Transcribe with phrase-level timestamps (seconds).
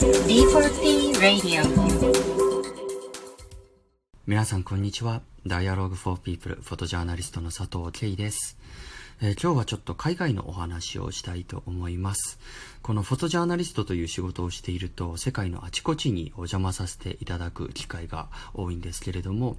[0.00, 1.62] D4P Radio
[4.26, 5.20] 皆さんこんにちは。
[5.46, 8.56] Dialogue for People フォトジャーナリストの佐藤慶です。
[9.22, 12.38] えー、今日はちょっと海外のお話をしたいと思います。
[12.80, 19.58] このフォトジャーナリストという仕事をしていると、世界のあちこちにお邪魔させていただく機会が多いんですけれども、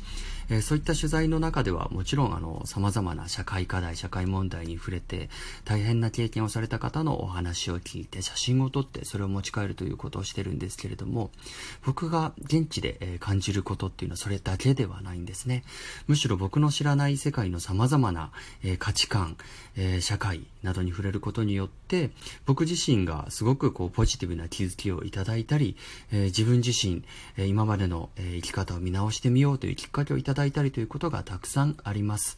[0.50, 5.30] えー、そういった取材の中ではもちろんあの、様々な社会課題、社会問題に触れて、
[5.64, 11.30] 大変な経験をされた方のお話を聞いて、写真を撮ってそれを持ち帰るということをしてるんですけれども、
[11.86, 15.64] 僕が現地で感じることっていうのはそれだけではないんですね。
[16.08, 18.32] むしろ僕の知らない世界の様々な
[18.80, 19.38] 価値観、
[19.76, 22.12] えー、社会などに触れることによって、
[22.46, 25.76] 僕自身がすごくこうポジティブな気づきをいただいたり、
[26.12, 27.04] えー、自分自身、
[27.38, 32.38] えー、今までの、え、生き方を見直してみようというきっかけをいただいたりということがたくさんあります。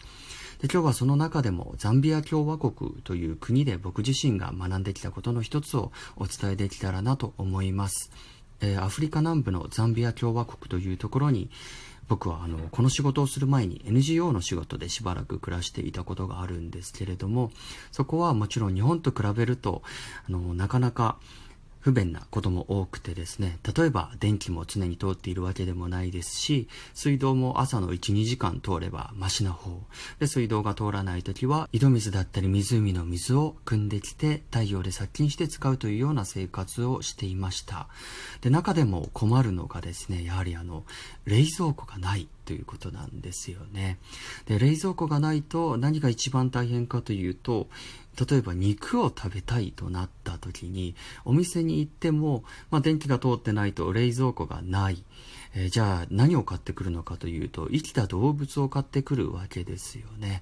[0.63, 8.11] で今日はその中でもザンビア共和国という国で僕自身が学んできたことの一つをお伝えできたらなと思います。
[8.63, 11.49] えアフリカ南部のザンビア共和国というところに、
[12.07, 17.51] 僕はあのこの仕事をする前に NGO の仕事でしばらく暮らしていたことがあるんですけれども
[17.91, 19.83] そこはもちろん日本と比べると
[20.27, 21.17] あのなかなか
[21.83, 29.81] 不便なことも多くてですね、例えば電気も常に通っているわけでもないですし、水道も朝の1、2時間通ればマシな方。
[30.17, 37.89] で、水道が通らない時は井戸水だったり湖の水を汲んできて太陽で殺菌して使うというような生活をしていました。
[38.39, 40.85] で、中でも困るのがですね、やはりあの、
[41.25, 43.97] 冷蔵庫がないということなんですよね。
[44.45, 47.67] で、冷蔵庫がないと何が一番大変かというと、
[48.19, 55.03] 例えば肉を食べたいとなった時に、お店に行っても、まあ、電気が通ってないと冷蔵庫がない。
[55.55, 60.41] えー、じゃあ何を買ってくるのかというと、生きた動物を買ってくるわけですよね。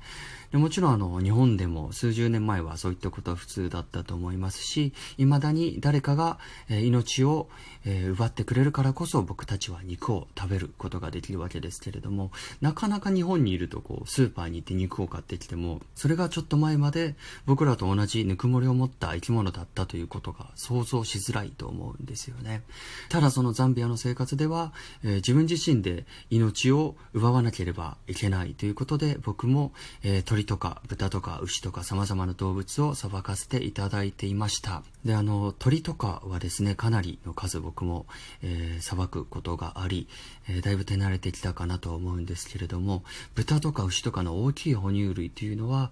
[0.51, 6.39] でもちろんあの、日本でも数十年前はそういったことは普通だったと思いますし、未だに誰かが、
[6.69, 7.47] えー、命を、
[7.85, 22.63] えー、奪ってくれるからこそ僕たちは肉を食べることができるわけですけれども、なかなか日本にいるとこう、スーパーに行って肉を買ってきても、それがちょっと前まで僕らと同じぬくもりを持った生き物だったということが想像しづらいと思うんですよね。
[23.09, 24.73] ただそのザンビアの生活では、
[25.03, 29.71] えー、自分自身で命を奪わなければいけないということで、僕も、
[30.03, 34.83] えー、鳥とか豚とか牛とか様々な動物をさばかせていただいていました。
[35.05, 38.05] で、あの、鳥とかはですね、かなりの数僕も、
[38.41, 40.07] えー、裁くことがあり、
[40.47, 43.03] えー、だいぶ手慣れてきたかなと思うんですけれども、
[43.35, 45.91] 豚とか牛とかの大きい哺乳類というのは、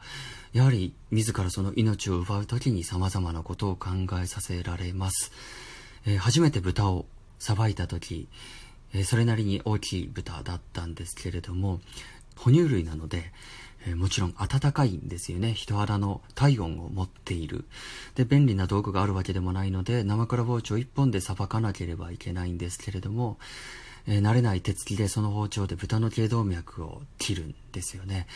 [0.54, 3.90] やはり自らその命を奪う時に様々なことを考
[4.22, 5.32] えさせられます。
[6.06, 7.06] えー、初めて豚を
[7.40, 8.28] さばいた時、
[9.04, 11.80] それなりに大きい豚だったんですけれども、
[12.36, 13.32] 哺乳類なので、
[13.96, 15.54] もちろん暖かいんですよね。
[15.54, 17.66] 人肌の体温を持っている。
[18.16, 23.38] で、便利な道具があるわけでもないので、生倉包丁一本でさばかなければいけないんですけれども、
[24.06, 28.28] 慣れない手つきでその包丁で豚の頸動脈を切るんですよね。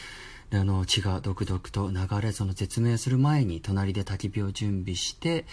[0.49, 5.45] で、あの、血が独々と流れ、その絶命する前に隣で焚き火を準備して、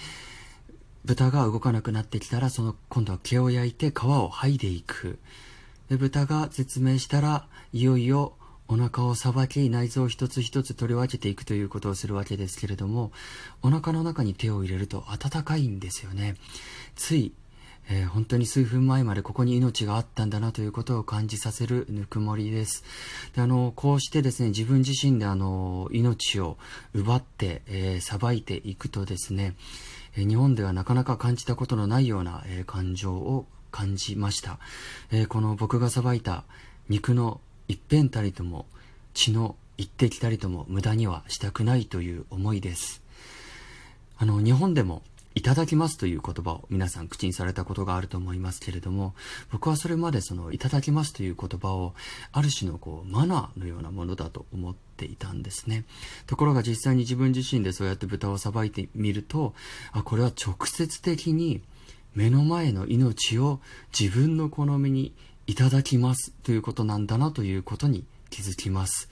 [1.04, 5.18] 豚が動かなくなってきたら、その、今度は毛を焼いて皮を剥いでいく。
[5.88, 8.34] で、豚が絶命したら、いよいよ
[8.68, 13.10] お腹をさばき、内臓を一つ一つ取り分けていくということをするわけですけれども、
[13.62, 16.36] お腹の中に手を入れると暖かいんですよね。
[16.94, 17.32] つい、
[17.90, 22.84] えー、本当に数分前までここに命があったんだなということを感じさせるぬくもりです。
[23.34, 26.56] であの、こうしてですね、自分自身であの、命を
[26.94, 29.56] 奪って、えー、いていくとですね、
[30.16, 34.58] え、日本ではなかなか感じたことのないような、えー、感情を感じました。
[35.10, 36.44] えー、この僕が裁いた
[36.88, 38.66] 肉の一辺たりとも
[39.14, 43.02] 血の一滴たりとも無駄にはしたくないという思いです。
[44.16, 45.02] あの、日本でも
[45.34, 49.14] いただきますという言葉を皆さん口にされたことがあると思いますけれども、
[49.52, 51.94] 僕はそれまでそのいただきますという言葉を
[52.32, 55.84] ある種のこうマナーのようなものだと思っていたんですね。
[56.26, 59.54] ところが実際に自分自身でそうやって豚をさばいてみると、
[59.92, 61.62] あ、これは直接的に
[62.14, 63.60] 目の前の命を
[63.98, 65.14] 自分の好みに
[65.46, 69.08] いただきますということなんだなということに気づきます。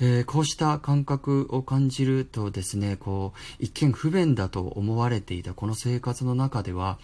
[0.00, 6.98] えー、こうした感覚を感じるとですね、こう、一見不便だと思われていたこの生活の中では、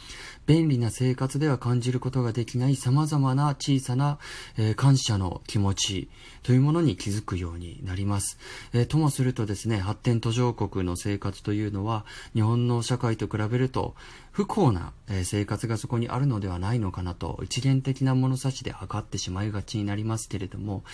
[0.46, 4.18] 便利な生活では感じることができない様々な小さな、
[4.56, 6.08] えー、感謝の気持ち
[6.42, 8.38] というものに気づくようになります。
[8.72, 13.94] えー、ともするとですね、発展途上国の生活というのは、日本の社会と比べると、
[14.38, 14.93] 不幸な
[15.25, 20.85] 生活がそこにあるのではないのかなと一元的な物差しで測ってしまいがちになりますけれども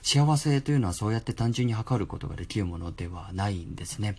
[0.00, 4.16] 幸せというのはそうやって単純に測ることができるものではないんですね。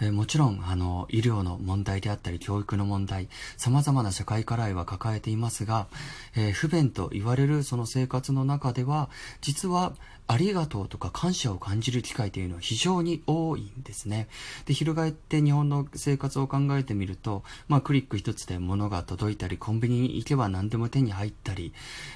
[0.00, 5.86] えー、もちろん、あの、医療の問題であったり、教育の問題、様々な社会課題は抱えていますが、
[6.34, 9.08] えー、不便と言われるその生活の中では、
[9.40, 9.94] 実は、
[10.28, 14.28] ありがとうとか感謝を感じる機会というのは非常に多いんですね。
[14.66, 21.72] で、翻って日本の生活を考えてみると、まあ、クリック一つで物が届いたり、コンビニに行けば何でも手に入ったり、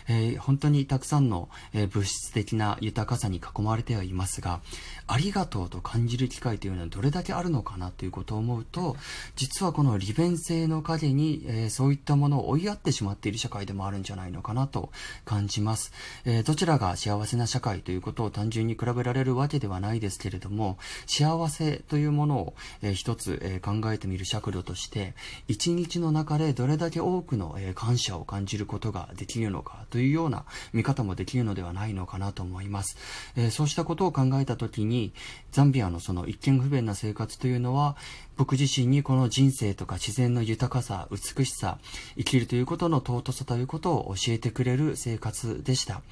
[0.09, 4.61] えー、本当にたくさんの、えー、物質的な豊かさに囲まれてはいますが、
[5.07, 8.97] ありがとうと感じる機会というのはどれだけあるのかかなということを思うと、
[9.37, 14.91] 実はこの利便性の陰に、えー、そういったものを追いやってしまっている社会でもあるんじゃないのかなと
[15.25, 15.93] 感じます。
[16.25, 25.15] えーどちらが幸せな社会ということを単純に比べられるわけではないですけれども、幸せというものを、えー、一つ、えー、考えてみる尺度として、
[25.47, 32.97] 一日の中でどれだけ多くの、えー、感謝を感じることができるのかというような見方もできるのではないのかなと思います。
[33.37, 35.13] えーそうしたことを考えたときに、
[35.53, 37.97] ザンビアのその一見不便な生活というのは、
[38.37, 41.79] 僕自身にこの人生とか自然の豊かさ、美しさ、
[42.17, 46.03] 生きるということの尊さということを教えてくれる生活でした。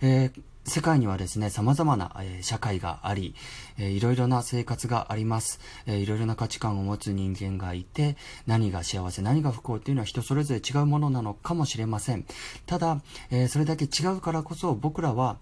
[0.00, 3.34] えー世界にはですね、様々な、えー、社会があり、
[3.78, 8.16] えー、いろいろな生活があります、えー、いろいろな価値観を持つ人間がいて、
[8.46, 12.24] 何が幸せ、何が不幸っていうのは人それぞれ違うものなのかもしれません。
[12.66, 15.38] ただ、えー、それだけ違うからこそ僕らは、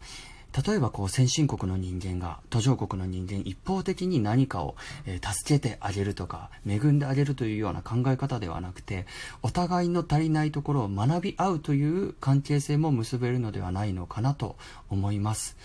[0.66, 4.74] 例えばこう先進国の人間が途上国の人間一方的に何かを、
[5.06, 9.06] え、助けてあげるとか恵んであげるというような考え方ではなくて
[9.42, 14.56] お互いの足りないところを学び合うという関係性も結べるのではないのかなと
[14.88, 15.56] 思います。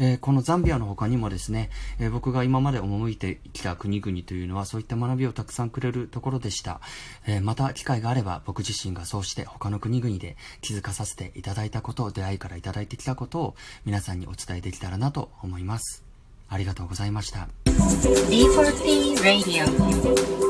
[0.00, 6.80] えー、このザンビアの他にもですね、えー、僕が今まで赴いてきた国々というのはそういった学びをたくさんくれるところでした。
[7.26, 13.54] えー、また機会があれば僕自身がそうして他の国々で気づかさせていただいたことを、出会いからいただいてきたことを
[13.84, 16.04] 皆さんにお伝えできたらなと思います。
[16.48, 17.48] ありがとうございました。
[17.66, 20.47] D4P Radio